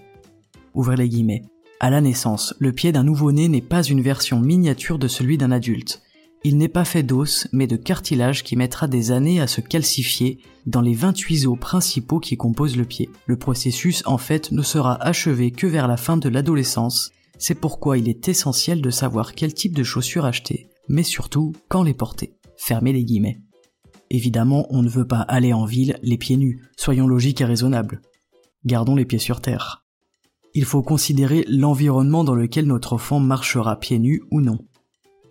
Ouvrez 0.73 0.95
les 0.95 1.09
guillemets. 1.09 1.43
À 1.81 1.89
la 1.89 1.99
naissance, 1.99 2.55
le 2.57 2.71
pied 2.71 2.93
d'un 2.93 3.03
nouveau-né 3.03 3.49
n'est 3.49 3.59
pas 3.59 3.83
une 3.83 4.01
version 4.01 4.39
miniature 4.39 4.99
de 4.99 5.09
celui 5.09 5.37
d'un 5.37 5.51
adulte. 5.51 6.01
Il 6.47 6.57
n'est 6.57 6.67
pas 6.67 6.85
fait 6.85 7.01
d'os, 7.01 7.47
mais 7.53 7.65
de 7.65 7.75
cartilage 7.75 8.43
qui 8.43 8.55
mettra 8.55 8.87
des 8.87 9.09
années 9.11 9.41
à 9.41 9.47
se 9.47 9.61
calcifier 9.61 10.37
dans 10.67 10.81
les 10.81 10.93
28 10.93 11.47
os 11.47 11.57
principaux 11.57 12.19
qui 12.19 12.37
composent 12.37 12.77
le 12.77 12.85
pied. 12.85 13.09
Le 13.25 13.35
processus, 13.35 14.03
en 14.05 14.19
fait, 14.19 14.51
ne 14.51 14.61
sera 14.61 14.93
achevé 15.03 15.49
que 15.49 15.65
vers 15.65 15.87
la 15.87 15.97
fin 15.97 16.17
de 16.17 16.29
l'adolescence. 16.29 17.09
C'est 17.39 17.55
pourquoi 17.55 17.97
il 17.97 18.07
est 18.07 18.27
essentiel 18.27 18.79
de 18.79 18.91
savoir 18.91 19.33
quel 19.33 19.55
type 19.55 19.75
de 19.75 19.83
chaussures 19.83 20.25
acheter, 20.25 20.69
mais 20.87 21.01
surtout 21.01 21.51
quand 21.67 21.81
les 21.81 21.95
porter. 21.95 22.35
Fermez 22.57 22.93
les 22.93 23.05
guillemets. 23.05 23.41
Évidemment, 24.11 24.67
on 24.69 24.83
ne 24.83 24.89
veut 24.89 25.07
pas 25.07 25.21
aller 25.21 25.51
en 25.51 25.65
ville 25.65 25.97
les 26.03 26.19
pieds 26.19 26.37
nus, 26.37 26.61
soyons 26.77 27.07
logiques 27.07 27.41
et 27.41 27.45
raisonnables. 27.45 28.03
Gardons 28.65 28.95
les 28.95 29.05
pieds 29.05 29.17
sur 29.17 29.41
terre. 29.41 29.83
Il 30.53 30.65
faut 30.65 30.83
considérer 30.83 31.43
l'environnement 31.47 32.23
dans 32.23 32.35
lequel 32.35 32.67
notre 32.67 32.93
enfant 32.93 33.19
marchera 33.19 33.79
pieds 33.79 33.97
nus 33.97 34.21
ou 34.29 34.41
non. 34.41 34.59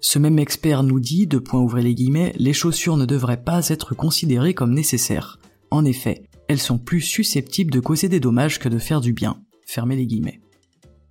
Ce 0.06 0.18
même 0.18 0.38
expert 0.38 0.82
nous 0.82 1.00
dit, 1.00 1.26
de 1.26 1.38
point 1.38 1.62
ouvrir 1.62 1.82
les 1.82 1.94
guillemets, 1.94 2.34
les 2.36 2.52
chaussures 2.52 2.98
ne 2.98 3.06
devraient 3.06 3.42
pas 3.42 3.70
être 3.70 3.94
considérées 3.94 4.52
comme 4.52 4.74
nécessaires. 4.74 5.38
En 5.70 5.86
effet, 5.86 6.24
elles 6.46 6.60
sont 6.60 6.76
plus 6.76 7.00
susceptibles 7.00 7.72
de 7.72 7.80
causer 7.80 8.10
des 8.10 8.20
dommages 8.20 8.58
que 8.58 8.68
de 8.68 8.78
faire 8.78 9.00
du 9.00 9.14
bien. 9.14 9.38
Fermez 9.66 9.96
les 9.96 10.04
guillemets. 10.04 10.42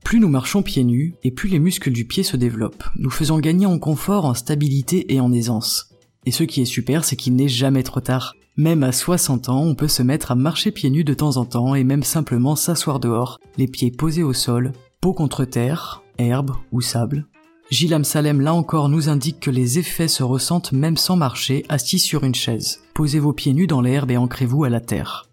Plus 0.04 0.20
nous 0.20 0.30
marchons 0.30 0.62
pieds 0.62 0.84
nus, 0.84 1.16
et 1.24 1.32
plus 1.32 1.50
les 1.50 1.58
muscles 1.58 1.90
du 1.90 2.06
pied 2.06 2.22
se 2.22 2.38
développent, 2.38 2.84
nous 2.96 3.10
faisant 3.10 3.40
gagner 3.40 3.66
en 3.66 3.80
confort, 3.80 4.26
en 4.26 4.36
stabilité 4.36 5.12
et 5.12 5.20
en 5.20 5.34
aisance. 5.34 5.90
Et 6.28 6.32
ce 6.32 6.44
qui 6.44 6.62
est 6.62 6.66
super, 6.66 7.04
c'est 7.04 7.16
qu'il 7.16 7.36
n'est 7.36 7.48
jamais 7.48 7.82
trop 7.82 8.00
tard. 8.00 8.36
Même 8.58 8.84
à 8.84 8.92
60 8.92 9.50
ans, 9.50 9.64
on 9.64 9.74
peut 9.74 9.88
se 9.88 10.04
mettre 10.04 10.32
à 10.32 10.36
marcher 10.36 10.70
pieds 10.70 10.92
nus 10.92 11.04
de 11.04 11.16
temps 11.16 11.38
en 11.38 11.46
temps 11.46 11.74
et 11.74 11.84
même 11.84 12.04
simplement 12.04 12.56
s'asseoir 12.56 13.00
dehors, 13.00 13.40
les 13.58 13.68
pieds 13.68 13.90
posés 13.90 14.22
au 14.22 14.34
sol, 14.34 14.72
peau 15.02 15.14
contre 15.14 15.46
terre, 15.46 16.04
herbe 16.20 16.52
ou 16.72 16.80
sable, 16.80 17.26
Gilles 17.74 18.06
Salem 18.06 18.40
là 18.40 18.54
encore 18.54 18.88
nous 18.88 19.10
indique 19.10 19.40
que 19.40 19.50
les 19.50 19.80
effets 19.80 20.08
se 20.08 20.22
ressentent 20.22 20.74
même 20.74 20.96
sans 20.96 21.16
marcher, 21.16 21.66
assis 21.70 21.98
sur 21.98 22.24
une 22.24 22.36
chaise. 22.36 22.82
Posez 22.94 23.18
vos 23.18 23.34
pieds 23.34 23.56
nus 23.56 23.66
dans 23.66 23.82
l'herbe 23.82 24.12
et 24.12 24.18
ancrez-vous 24.18 24.64
à 24.64 24.70
la 24.70 24.80
terre. 24.80 25.28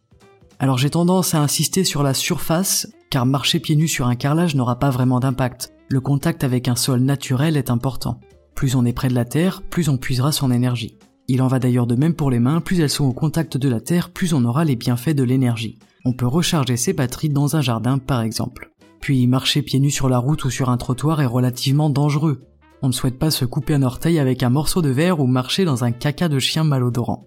Alors 0.58 0.78
j'ai 0.78 0.88
tendance 0.88 1.34
à 1.34 1.42
insister 1.42 1.84
sur 1.84 2.02
la 2.02 2.14
surface, 2.14 2.88
car 3.10 3.26
marcher 3.26 3.60
pieds 3.60 3.76
nus 3.76 3.88
sur 3.88 4.06
un 4.06 4.14
carrelage 4.14 4.54
n'aura 4.54 4.78
pas 4.78 4.88
vraiment 4.88 5.20
d'impact. 5.20 5.74
Le 5.88 6.00
contact 6.00 6.42
avec 6.42 6.66
un 6.68 6.76
sol 6.76 7.00
naturel 7.00 7.58
est 7.58 7.68
important. 7.68 8.20
Plus 8.54 8.74
on 8.74 8.86
est 8.86 8.94
près 8.94 9.08
de 9.08 9.14
la 9.14 9.26
terre, 9.26 9.60
plus 9.60 9.90
on 9.90 9.98
puisera 9.98 10.32
son 10.32 10.50
énergie. 10.50 10.96
Il 11.28 11.42
en 11.42 11.46
va 11.46 11.58
d'ailleurs 11.58 11.86
de 11.86 11.94
même 11.94 12.14
pour 12.14 12.30
les 12.30 12.40
mains, 12.40 12.62
plus 12.62 12.80
elles 12.80 12.88
sont 12.88 13.04
au 13.04 13.12
contact 13.12 13.58
de 13.58 13.68
la 13.68 13.82
terre, 13.82 14.08
plus 14.08 14.32
on 14.32 14.46
aura 14.46 14.64
les 14.64 14.76
bienfaits 14.76 15.14
de 15.14 15.24
l'énergie. 15.24 15.78
On 16.06 16.14
peut 16.14 16.26
recharger 16.26 16.78
ses 16.78 16.94
batteries 16.94 17.28
dans 17.28 17.54
un 17.56 17.60
jardin 17.60 17.98
par 17.98 18.22
exemple. 18.22 18.69
Puis 19.00 19.26
marcher 19.26 19.62
pieds 19.62 19.80
nus 19.80 19.90
sur 19.90 20.08
la 20.08 20.18
route 20.18 20.44
ou 20.44 20.50
sur 20.50 20.68
un 20.70 20.76
trottoir 20.76 21.20
est 21.20 21.26
relativement 21.26 21.90
dangereux. 21.90 22.42
On 22.82 22.88
ne 22.88 22.92
souhaite 22.92 23.18
pas 23.18 23.30
se 23.30 23.44
couper 23.44 23.74
un 23.74 23.82
orteil 23.82 24.18
avec 24.18 24.42
un 24.42 24.50
morceau 24.50 24.82
de 24.82 24.88
verre 24.88 25.20
ou 25.20 25.26
marcher 25.26 25.64
dans 25.64 25.84
un 25.84 25.92
caca 25.92 26.28
de 26.28 26.38
chien 26.38 26.64
malodorant. 26.64 27.26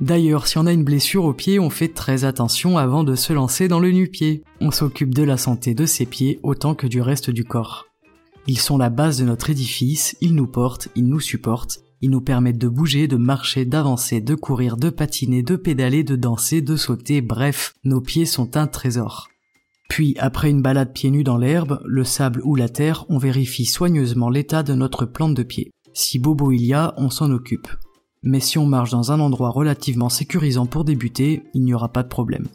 D'ailleurs, 0.00 0.46
si 0.46 0.58
on 0.58 0.66
a 0.66 0.72
une 0.72 0.84
blessure 0.84 1.24
au 1.24 1.32
pied, 1.32 1.60
on 1.60 1.70
fait 1.70 1.88
très 1.88 2.24
attention 2.24 2.78
avant 2.78 3.04
de 3.04 3.14
se 3.14 3.32
lancer 3.32 3.68
dans 3.68 3.80
le 3.80 3.90
nu-pied. 3.90 4.42
On 4.60 4.70
s'occupe 4.70 5.14
de 5.14 5.22
la 5.22 5.36
santé 5.36 5.74
de 5.74 5.86
ses 5.86 6.04
pieds 6.04 6.40
autant 6.42 6.74
que 6.74 6.86
du 6.86 7.00
reste 7.00 7.30
du 7.30 7.44
corps. 7.44 7.86
Ils 8.46 8.58
sont 8.58 8.76
la 8.76 8.90
base 8.90 9.18
de 9.18 9.24
notre 9.24 9.50
édifice, 9.50 10.16
ils 10.20 10.34
nous 10.34 10.46
portent, 10.46 10.88
ils 10.96 11.06
nous 11.06 11.20
supportent, 11.20 11.78
ils 12.02 12.10
nous 12.10 12.20
permettent 12.20 12.58
de 12.58 12.68
bouger, 12.68 13.08
de 13.08 13.16
marcher, 13.16 13.64
d'avancer, 13.64 14.20
de 14.20 14.34
courir, 14.34 14.76
de 14.76 14.90
patiner, 14.90 15.42
de 15.42 15.56
pédaler, 15.56 16.02
de 16.02 16.16
danser, 16.16 16.60
de 16.60 16.76
sauter, 16.76 17.22
bref, 17.22 17.74
nos 17.84 18.00
pieds 18.00 18.26
sont 18.26 18.56
un 18.56 18.66
trésor. 18.66 19.28
Puis, 19.88 20.16
après 20.18 20.50
une 20.50 20.62
balade 20.62 20.92
pieds 20.92 21.10
nus 21.10 21.24
dans 21.24 21.38
l'herbe, 21.38 21.80
le 21.84 22.04
sable 22.04 22.40
ou 22.44 22.56
la 22.56 22.68
terre, 22.68 23.04
on 23.08 23.18
vérifie 23.18 23.66
soigneusement 23.66 24.30
l'état 24.30 24.62
de 24.62 24.74
notre 24.74 25.04
plante 25.04 25.34
de 25.34 25.42
pied. 25.42 25.70
Si 25.92 26.18
bobo 26.18 26.50
il 26.52 26.64
y 26.64 26.72
a, 26.72 26.94
on 26.96 27.10
s'en 27.10 27.30
occupe. 27.30 27.68
Mais 28.22 28.40
si 28.40 28.58
on 28.58 28.66
marche 28.66 28.90
dans 28.90 29.12
un 29.12 29.20
endroit 29.20 29.50
relativement 29.50 30.08
sécurisant 30.08 30.66
pour 30.66 30.84
débuter, 30.84 31.42
il 31.52 31.62
n'y 31.62 31.74
aura 31.74 31.92
pas 31.92 32.02
de 32.02 32.08
problème. 32.08 32.46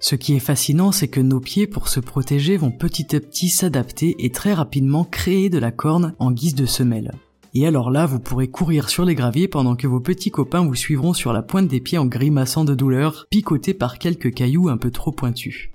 Ce 0.00 0.16
qui 0.16 0.34
est 0.34 0.40
fascinant, 0.40 0.90
c'est 0.90 1.06
que 1.06 1.20
nos 1.20 1.38
pieds, 1.38 1.68
pour 1.68 1.86
se 1.86 2.00
protéger, 2.00 2.56
vont 2.56 2.72
petit 2.72 3.14
à 3.14 3.20
petit 3.20 3.48
s'adapter 3.48 4.16
et 4.18 4.30
très 4.30 4.52
rapidement 4.52 5.04
créer 5.04 5.48
de 5.48 5.58
la 5.58 5.70
corne 5.70 6.14
en 6.18 6.32
guise 6.32 6.56
de 6.56 6.66
semelle. 6.66 7.12
Et 7.54 7.66
alors 7.66 7.90
là, 7.90 8.04
vous 8.06 8.18
pourrez 8.18 8.48
courir 8.48 8.88
sur 8.88 9.04
les 9.04 9.14
graviers 9.14 9.46
pendant 9.46 9.76
que 9.76 9.86
vos 9.86 10.00
petits 10.00 10.30
copains 10.30 10.64
vous 10.64 10.74
suivront 10.74 11.12
sur 11.12 11.32
la 11.32 11.42
pointe 11.42 11.68
des 11.68 11.80
pieds 11.80 11.98
en 11.98 12.06
grimaçant 12.06 12.64
de 12.64 12.74
douleur, 12.74 13.26
picotés 13.30 13.74
par 13.74 13.98
quelques 13.98 14.34
cailloux 14.34 14.68
un 14.68 14.76
peu 14.76 14.90
trop 14.90 15.12
pointus. 15.12 15.70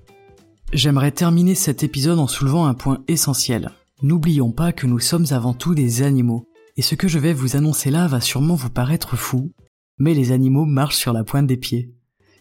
J'aimerais 0.74 1.12
terminer 1.12 1.56
cet 1.56 1.84
épisode 1.84 2.20
en 2.20 2.28
soulevant 2.28 2.66
un 2.66 2.74
point 2.74 3.02
essentiel. 3.08 3.72
N'oublions 4.02 4.52
pas 4.52 4.74
que 4.74 4.86
nous 4.86 5.00
sommes 5.00 5.26
avant 5.32 5.54
tout 5.54 5.74
des 5.74 6.02
animaux. 6.02 6.46
Et 6.76 6.82
ce 6.82 6.94
que 6.94 7.08
je 7.08 7.20
vais 7.20 7.34
vous 7.34 7.56
annoncer 7.56 7.90
là 7.90 8.06
va 8.08 8.20
sûrement 8.20 8.56
vous 8.56 8.70
paraître 8.70 9.16
fou, 9.16 9.54
mais 9.98 10.14
les 10.14 10.34
animaux 10.34 10.66
marchent 10.66 10.98
sur 10.98 11.14
la 11.14 11.24
pointe 11.24 11.48
des 11.48 11.56
pieds. 11.56 11.94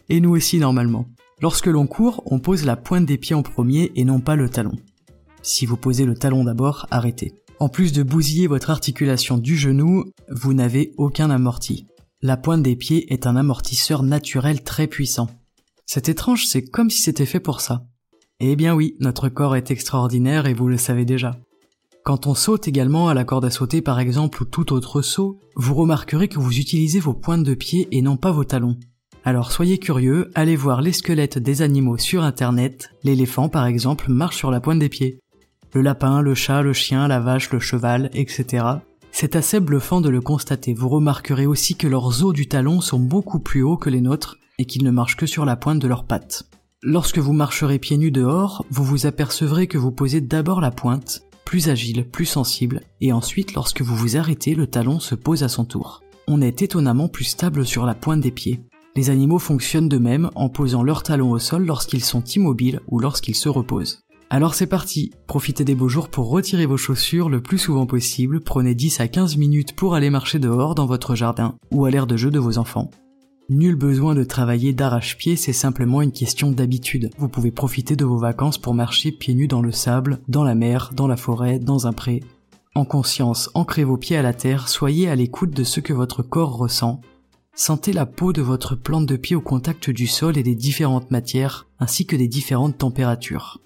Et 0.09 0.19
nous 0.19 0.35
aussi 0.35 0.59
normalement. 0.59 1.07
Lorsque 1.41 1.67
l'on 1.67 1.87
court, 1.87 2.21
on 2.25 2.39
pose 2.39 2.65
la 2.65 2.75
pointe 2.75 3.05
des 3.05 3.17
pieds 3.17 3.35
en 3.35 3.43
premier 3.43 3.93
et 3.95 4.03
non 4.03 4.19
pas 4.19 4.35
le 4.35 4.49
talon. 4.49 4.75
Si 5.41 5.65
vous 5.65 5.77
posez 5.77 6.05
le 6.05 6.15
talon 6.15 6.43
d'abord, 6.43 6.85
arrêtez. 6.91 7.33
En 7.59 7.69
plus 7.69 7.93
de 7.93 8.03
bousiller 8.03 8.47
votre 8.47 8.71
articulation 8.71 9.37
du 9.37 9.55
genou, 9.55 10.03
vous 10.29 10.53
n'avez 10.53 10.91
aucun 10.97 11.29
amorti. 11.29 11.87
La 12.21 12.35
pointe 12.35 12.61
des 12.61 12.75
pieds 12.75 13.11
est 13.13 13.25
un 13.25 13.37
amortisseur 13.37 14.03
naturel 14.03 14.63
très 14.63 14.87
puissant. 14.87 15.29
C'est 15.85 16.09
étrange, 16.09 16.45
c'est 16.45 16.63
comme 16.63 16.89
si 16.89 17.01
c'était 17.01 17.25
fait 17.25 17.39
pour 17.39 17.61
ça. 17.61 17.85
Eh 18.39 18.55
bien 18.55 18.75
oui, 18.75 18.95
notre 18.99 19.29
corps 19.29 19.55
est 19.55 19.71
extraordinaire 19.71 20.45
et 20.45 20.53
vous 20.53 20.67
le 20.67 20.77
savez 20.77 21.05
déjà. 21.05 21.39
Quand 22.03 22.27
on 22.27 22.35
saute 22.35 22.67
également 22.67 23.09
à 23.09 23.15
la 23.15 23.23
corde 23.23 23.45
à 23.45 23.49
sauter 23.49 23.81
par 23.81 23.99
exemple 23.99 24.43
ou 24.43 24.45
tout 24.45 24.73
autre 24.73 25.01
saut, 25.01 25.39
vous 25.55 25.73
remarquerez 25.73 26.27
que 26.27 26.37
vous 26.37 26.59
utilisez 26.59 26.99
vos 26.99 27.15
pointes 27.15 27.43
de 27.43 27.55
pied 27.55 27.87
et 27.91 28.03
non 28.03 28.15
pas 28.15 28.31
vos 28.31 28.43
talons. 28.43 28.77
Alors 29.23 29.51
soyez 29.51 29.79
curieux, 29.79 30.29
allez 30.35 30.55
voir 30.55 30.81
les 30.81 30.93
squelettes 30.93 31.39
des 31.39 31.63
animaux 31.63 31.97
sur 31.97 32.21
internet, 32.21 32.91
l'éléphant 33.03 33.49
par 33.49 33.65
exemple 33.65 34.11
marche 34.11 34.37
sur 34.37 34.51
la 34.51 34.61
pointe 34.61 34.79
des 34.79 34.87
pieds. 34.87 35.19
Le 35.73 35.81
lapin, 35.81 36.21
le 36.21 36.35
chat, 36.35 36.61
le 36.61 36.73
chien, 36.73 37.07
la 37.07 37.19
vache, 37.19 37.51
le 37.51 37.59
cheval, 37.59 38.11
etc. 38.13 38.65
C'est 39.11 39.35
assez 39.35 39.59
bluffant 39.59 39.99
de 39.99 40.09
le 40.09 40.21
constater. 40.21 40.75
Vous 40.75 40.89
remarquerez 40.89 41.47
aussi 41.47 41.75
que 41.75 41.87
leurs 41.87 42.23
os 42.23 42.33
du 42.33 42.47
talon 42.47 42.81
sont 42.81 42.99
beaucoup 42.99 43.39
plus 43.39 43.63
hauts 43.63 43.77
que 43.77 43.89
les 43.89 44.01
nôtres 44.01 44.37
et 44.59 44.65
qu'ils 44.65 44.83
ne 44.83 44.91
marchent 44.91 45.17
que 45.17 45.25
sur 45.25 45.43
la 45.43 45.55
pointe 45.55 45.79
de 45.79 45.87
leurs 45.87 46.05
pattes. 46.05 46.47
Lorsque 46.83 47.17
vous 47.17 47.33
marcherez 47.33 47.79
pieds 47.79 47.97
nus 47.97 48.11
dehors, 48.11 48.63
vous 48.69 48.83
vous 48.83 49.07
apercevrez 49.07 49.65
que 49.65 49.79
vous 49.79 49.91
posez 49.91 50.21
d'abord 50.21 50.61
la 50.61 50.69
pointe, 50.69 51.23
plus 51.43 51.69
agile, 51.69 52.07
plus 52.07 52.27
sensible, 52.27 52.81
et 53.01 53.11
ensuite 53.11 53.55
lorsque 53.55 53.81
vous 53.81 53.95
vous 53.95 54.15
arrêtez, 54.15 54.53
le 54.53 54.67
talon 54.67 54.99
se 54.99 55.15
pose 55.15 55.41
à 55.41 55.49
son 55.49 55.65
tour. 55.65 56.03
On 56.27 56.39
est 56.39 56.61
étonnamment 56.61 57.07
plus 57.07 57.23
stable 57.23 57.65
sur 57.65 57.87
la 57.87 57.95
pointe 57.95 58.21
des 58.21 58.29
pieds. 58.29 58.61
Les 58.95 59.09
animaux 59.09 59.39
fonctionnent 59.39 59.89
de 59.89 59.97
même 59.97 60.29
en 60.35 60.49
posant 60.49 60.83
leurs 60.83 61.01
talons 61.01 61.31
au 61.31 61.39
sol 61.39 61.65
lorsqu'ils 61.65 62.03
sont 62.03 62.23
immobiles 62.23 62.81
ou 62.89 62.99
lorsqu'ils 62.99 63.35
se 63.35 63.49
reposent. 63.49 64.03
Alors 64.29 64.53
c'est 64.53 64.67
parti, 64.67 65.09
profitez 65.25 65.63
des 65.63 65.73
beaux 65.73 65.89
jours 65.89 66.09
pour 66.09 66.29
retirer 66.29 66.67
vos 66.67 66.77
chaussures 66.77 67.29
le 67.29 67.41
plus 67.41 67.57
souvent 67.57 67.87
possible, 67.87 68.41
prenez 68.41 68.75
10 68.75 68.99
à 68.99 69.07
15 69.07 69.37
minutes 69.37 69.75
pour 69.75 69.95
aller 69.95 70.11
marcher 70.11 70.37
dehors 70.37 70.75
dans 70.75 70.85
votre 70.85 71.15
jardin 71.15 71.55
ou 71.71 71.85
à 71.85 71.89
l'air 71.89 72.05
de 72.05 72.17
jeu 72.17 72.29
de 72.29 72.37
vos 72.37 72.59
enfants. 72.59 72.91
Nul 73.49 73.75
besoin 73.75 74.13
de 74.13 74.25
travailler 74.25 74.73
d'arrache-pied, 74.73 75.37
c'est 75.37 75.53
simplement 75.53 76.01
une 76.01 76.11
question 76.11 76.51
d'habitude. 76.51 77.11
Vous 77.17 77.29
pouvez 77.29 77.51
profiter 77.51 77.95
de 77.95 78.03
vos 78.03 78.17
vacances 78.17 78.57
pour 78.57 78.73
marcher 78.73 79.13
pieds 79.13 79.35
nus 79.35 79.47
dans 79.47 79.61
le 79.61 79.71
sable, 79.71 80.19
dans 80.27 80.43
la 80.43 80.53
mer, 80.53 80.91
dans 80.93 81.07
la 81.07 81.15
forêt, 81.15 81.57
dans 81.57 81.87
un 81.87 81.93
pré. 81.93 82.21
En 82.75 82.83
conscience, 82.83 83.49
ancrez 83.53 83.85
vos 83.85 83.95
pieds 83.95 84.17
à 84.17 84.21
la 84.21 84.33
terre, 84.33 84.67
soyez 84.67 85.07
à 85.07 85.15
l'écoute 85.15 85.51
de 85.51 85.63
ce 85.63 85.79
que 85.79 85.93
votre 85.93 86.23
corps 86.23 86.57
ressent. 86.57 86.99
Sentez 87.55 87.93
la 87.93 88.05
peau 88.05 88.33
de 88.33 88.41
votre 88.41 88.75
plante 88.75 89.05
de 89.05 89.15
pied 89.15 89.37
au 89.37 89.41
contact 89.41 89.89
du 89.89 90.07
sol 90.07 90.37
et 90.37 90.43
des 90.43 90.53
différentes 90.53 91.09
matières, 91.09 91.67
ainsi 91.79 92.05
que 92.05 92.17
des 92.17 92.27
différentes 92.27 92.77
températures. 92.77 93.61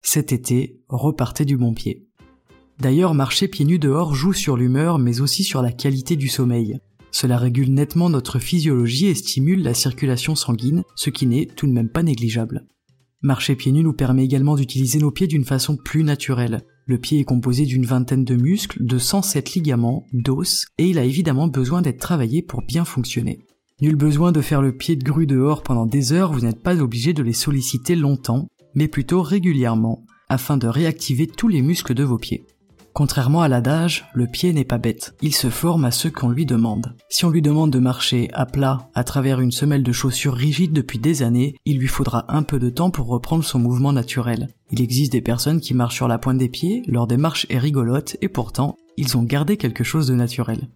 Cet 0.00 0.32
été, 0.32 0.80
repartez 0.88 1.44
du 1.44 1.56
bon 1.56 1.74
pied. 1.74 2.06
D'ailleurs, 2.78 3.14
marcher 3.14 3.48
pieds 3.48 3.64
nus 3.64 3.80
dehors 3.80 4.14
joue 4.14 4.32
sur 4.32 4.56
l'humeur, 4.56 5.00
mais 5.00 5.20
aussi 5.20 5.42
sur 5.42 5.60
la 5.60 5.72
qualité 5.72 6.14
du 6.14 6.28
sommeil. 6.28 6.78
Cela 7.14 7.38
régule 7.38 7.72
nettement 7.72 8.10
notre 8.10 8.40
physiologie 8.40 9.06
et 9.06 9.14
stimule 9.14 9.62
la 9.62 9.72
circulation 9.72 10.34
sanguine, 10.34 10.82
ce 10.96 11.10
qui 11.10 11.28
n'est 11.28 11.46
tout 11.46 11.68
de 11.68 11.72
même 11.72 11.88
pas 11.88 12.02
négligeable. 12.02 12.66
Marcher 13.22 13.54
pieds 13.54 13.70
nus 13.70 13.84
nous 13.84 13.92
permet 13.92 14.24
également 14.24 14.56
d'utiliser 14.56 14.98
nos 14.98 15.12
pieds 15.12 15.28
d'une 15.28 15.44
façon 15.44 15.76
plus 15.76 16.02
naturelle. 16.02 16.62
Le 16.86 16.98
pied 16.98 17.20
est 17.20 17.24
composé 17.24 17.66
d'une 17.66 17.86
vingtaine 17.86 18.24
de 18.24 18.34
muscles, 18.34 18.84
de 18.84 18.98
107 18.98 19.54
ligaments, 19.54 20.04
d'os, 20.12 20.66
et 20.76 20.88
il 20.88 20.98
a 20.98 21.04
évidemment 21.04 21.46
besoin 21.46 21.82
d'être 21.82 22.00
travaillé 22.00 22.42
pour 22.42 22.62
bien 22.62 22.84
fonctionner. 22.84 23.38
Nul 23.80 23.94
besoin 23.94 24.32
de 24.32 24.40
faire 24.40 24.60
le 24.60 24.76
pied 24.76 24.96
de 24.96 25.04
grue 25.04 25.28
dehors 25.28 25.62
pendant 25.62 25.86
des 25.86 26.12
heures, 26.12 26.32
vous 26.32 26.40
n'êtes 26.40 26.64
pas 26.64 26.82
obligé 26.82 27.12
de 27.12 27.22
les 27.22 27.32
solliciter 27.32 27.94
longtemps, 27.94 28.48
mais 28.74 28.88
plutôt 28.88 29.22
régulièrement, 29.22 30.04
afin 30.28 30.56
de 30.56 30.66
réactiver 30.66 31.28
tous 31.28 31.46
les 31.46 31.62
muscles 31.62 31.94
de 31.94 32.02
vos 32.02 32.18
pieds. 32.18 32.44
Contrairement 32.94 33.42
à 33.42 33.48
l'adage, 33.48 34.06
le 34.14 34.28
pied 34.28 34.52
n'est 34.52 34.64
pas 34.64 34.78
bête, 34.78 35.16
il 35.20 35.34
se 35.34 35.50
forme 35.50 35.84
à 35.84 35.90
ce 35.90 36.06
qu'on 36.06 36.28
lui 36.28 36.46
demande. 36.46 36.94
Si 37.08 37.24
on 37.24 37.30
lui 37.30 37.42
demande 37.42 37.72
de 37.72 37.80
marcher 37.80 38.30
à 38.32 38.46
plat 38.46 38.88
à 38.94 39.02
travers 39.02 39.40
une 39.40 39.50
semelle 39.50 39.82
de 39.82 39.90
chaussures 39.90 40.34
rigide 40.34 40.72
depuis 40.72 41.00
des 41.00 41.24
années, 41.24 41.56
il 41.64 41.80
lui 41.80 41.88
faudra 41.88 42.24
un 42.28 42.44
peu 42.44 42.60
de 42.60 42.70
temps 42.70 42.92
pour 42.92 43.08
reprendre 43.08 43.42
son 43.42 43.58
mouvement 43.58 43.92
naturel. 43.92 44.54
Il 44.70 44.80
existe 44.80 45.10
des 45.10 45.22
personnes 45.22 45.60
qui 45.60 45.74
marchent 45.74 45.96
sur 45.96 46.06
la 46.06 46.18
pointe 46.18 46.38
des 46.38 46.48
pieds, 46.48 46.84
leur 46.86 47.08
démarche 47.08 47.46
est 47.50 47.58
rigolote 47.58 48.16
et 48.22 48.28
pourtant, 48.28 48.76
ils 48.96 49.16
ont 49.16 49.24
gardé 49.24 49.56
quelque 49.56 49.82
chose 49.82 50.06
de 50.06 50.14
naturel. 50.14 50.68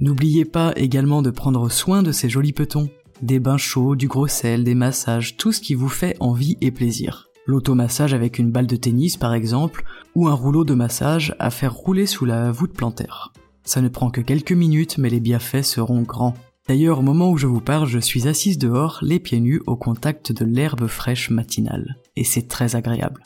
N'oubliez 0.00 0.46
pas 0.46 0.72
également 0.74 1.22
de 1.22 1.30
prendre 1.30 1.70
soin 1.70 2.02
de 2.02 2.10
ces 2.10 2.28
jolis 2.28 2.52
petons. 2.52 2.90
Des 3.22 3.38
bains 3.38 3.58
chauds, 3.58 3.94
du 3.94 4.08
gros 4.08 4.26
sel, 4.26 4.64
des 4.64 4.74
massages, 4.74 5.36
tout 5.36 5.52
ce 5.52 5.60
qui 5.60 5.74
vous 5.74 5.88
fait 5.88 6.16
envie 6.18 6.56
et 6.60 6.72
plaisir 6.72 7.29
l'automassage 7.46 8.14
avec 8.14 8.38
une 8.38 8.50
balle 8.50 8.66
de 8.66 8.76
tennis 8.76 9.16
par 9.16 9.34
exemple, 9.34 9.84
ou 10.14 10.28
un 10.28 10.34
rouleau 10.34 10.64
de 10.64 10.74
massage 10.74 11.34
à 11.38 11.50
faire 11.50 11.74
rouler 11.74 12.06
sous 12.06 12.24
la 12.24 12.52
voûte 12.52 12.72
plantaire. 12.72 13.32
Ça 13.64 13.80
ne 13.80 13.88
prend 13.88 14.10
que 14.10 14.20
quelques 14.20 14.52
minutes 14.52 14.98
mais 14.98 15.10
les 15.10 15.20
bienfaits 15.20 15.62
seront 15.62 16.02
grands. 16.02 16.34
D'ailleurs 16.68 17.00
au 17.00 17.02
moment 17.02 17.30
où 17.30 17.36
je 17.36 17.46
vous 17.46 17.60
parle 17.60 17.88
je 17.88 17.98
suis 17.98 18.28
assise 18.28 18.58
dehors, 18.58 18.98
les 19.02 19.18
pieds 19.18 19.40
nus 19.40 19.62
au 19.66 19.76
contact 19.76 20.32
de 20.32 20.44
l'herbe 20.44 20.86
fraîche 20.86 21.30
matinale. 21.30 21.96
Et 22.16 22.24
c'est 22.24 22.48
très 22.48 22.76
agréable. 22.76 23.22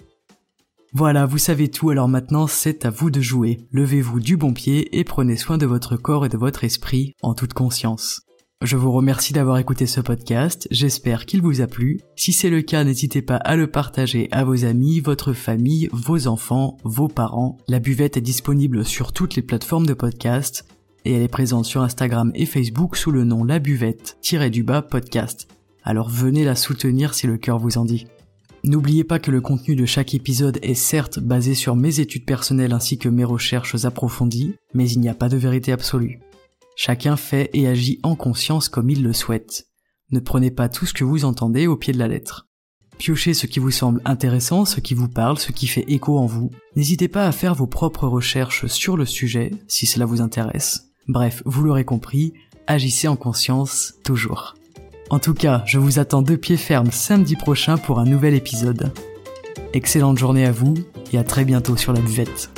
Voilà, 0.96 1.26
vous 1.26 1.38
savez 1.38 1.68
tout, 1.68 1.90
alors 1.90 2.06
maintenant 2.08 2.46
c'est 2.46 2.86
à 2.86 2.90
vous 2.90 3.10
de 3.10 3.20
jouer. 3.20 3.58
Levez-vous 3.72 4.20
du 4.20 4.36
bon 4.36 4.52
pied 4.52 4.96
et 4.96 5.02
prenez 5.02 5.36
soin 5.36 5.58
de 5.58 5.66
votre 5.66 5.96
corps 5.96 6.24
et 6.24 6.28
de 6.28 6.36
votre 6.36 6.62
esprit 6.62 7.14
en 7.20 7.34
toute 7.34 7.52
conscience. 7.52 8.22
Je 8.64 8.78
vous 8.78 8.92
remercie 8.92 9.34
d'avoir 9.34 9.58
écouté 9.58 9.84
ce 9.84 10.00
podcast, 10.00 10.66
j'espère 10.70 11.26
qu'il 11.26 11.42
vous 11.42 11.60
a 11.60 11.66
plu. 11.66 12.00
Si 12.16 12.32
c'est 12.32 12.48
le 12.48 12.62
cas, 12.62 12.82
n'hésitez 12.82 13.20
pas 13.20 13.36
à 13.36 13.56
le 13.56 13.66
partager 13.66 14.26
à 14.30 14.42
vos 14.42 14.64
amis, 14.64 15.00
votre 15.00 15.34
famille, 15.34 15.90
vos 15.92 16.28
enfants, 16.28 16.78
vos 16.82 17.06
parents. 17.06 17.58
La 17.68 17.78
buvette 17.78 18.16
est 18.16 18.22
disponible 18.22 18.86
sur 18.86 19.12
toutes 19.12 19.36
les 19.36 19.42
plateformes 19.42 19.84
de 19.84 19.92
podcast 19.92 20.64
et 21.04 21.12
elle 21.12 21.20
est 21.20 21.28
présente 21.28 21.66
sur 21.66 21.82
Instagram 21.82 22.32
et 22.34 22.46
Facebook 22.46 22.96
sous 22.96 23.10
le 23.10 23.24
nom 23.24 23.44
La 23.44 23.58
Buvette-du-bas 23.58 24.80
podcast. 24.80 25.46
Alors 25.82 26.08
venez 26.08 26.46
la 26.46 26.56
soutenir 26.56 27.12
si 27.12 27.26
le 27.26 27.36
cœur 27.36 27.58
vous 27.58 27.76
en 27.76 27.84
dit. 27.84 28.06
N'oubliez 28.64 29.04
pas 29.04 29.18
que 29.18 29.30
le 29.30 29.42
contenu 29.42 29.76
de 29.76 29.84
chaque 29.84 30.14
épisode 30.14 30.58
est 30.62 30.72
certes 30.72 31.18
basé 31.18 31.54
sur 31.54 31.76
mes 31.76 32.00
études 32.00 32.24
personnelles 32.24 32.72
ainsi 32.72 32.96
que 32.96 33.10
mes 33.10 33.24
recherches 33.24 33.84
approfondies, 33.84 34.54
mais 34.72 34.88
il 34.88 35.00
n'y 35.00 35.10
a 35.10 35.14
pas 35.14 35.28
de 35.28 35.36
vérité 35.36 35.70
absolue. 35.70 36.20
Chacun 36.76 37.16
fait 37.16 37.50
et 37.52 37.68
agit 37.68 38.00
en 38.02 38.16
conscience 38.16 38.68
comme 38.68 38.90
il 38.90 39.02
le 39.02 39.12
souhaite. 39.12 39.68
Ne 40.10 40.20
prenez 40.20 40.50
pas 40.50 40.68
tout 40.68 40.86
ce 40.86 40.94
que 40.94 41.04
vous 41.04 41.24
entendez 41.24 41.66
au 41.66 41.76
pied 41.76 41.92
de 41.92 41.98
la 41.98 42.08
lettre. 42.08 42.48
Piochez 42.98 43.34
ce 43.34 43.46
qui 43.46 43.58
vous 43.58 43.70
semble 43.70 44.00
intéressant, 44.04 44.64
ce 44.64 44.80
qui 44.80 44.94
vous 44.94 45.08
parle, 45.08 45.38
ce 45.38 45.52
qui 45.52 45.66
fait 45.66 45.84
écho 45.88 46.18
en 46.18 46.26
vous. 46.26 46.50
N'hésitez 46.76 47.08
pas 47.08 47.26
à 47.26 47.32
faire 47.32 47.54
vos 47.54 47.66
propres 47.66 48.06
recherches 48.06 48.66
sur 48.66 48.96
le 48.96 49.06
sujet, 49.06 49.50
si 49.66 49.86
cela 49.86 50.06
vous 50.06 50.20
intéresse. 50.20 50.90
Bref, 51.08 51.42
vous 51.44 51.62
l'aurez 51.62 51.84
compris, 51.84 52.32
agissez 52.66 53.08
en 53.08 53.16
conscience, 53.16 53.94
toujours. 54.04 54.54
En 55.10 55.18
tout 55.18 55.34
cas, 55.34 55.62
je 55.66 55.78
vous 55.78 55.98
attends 55.98 56.22
de 56.22 56.36
pied 56.36 56.56
ferme 56.56 56.90
samedi 56.90 57.36
prochain 57.36 57.76
pour 57.76 57.98
un 57.98 58.04
nouvel 58.04 58.34
épisode. 58.34 58.92
Excellente 59.72 60.18
journée 60.18 60.46
à 60.46 60.52
vous 60.52 60.74
et 61.12 61.18
à 61.18 61.24
très 61.24 61.44
bientôt 61.44 61.76
sur 61.76 61.92
la 61.92 62.00
buvette. 62.00 62.50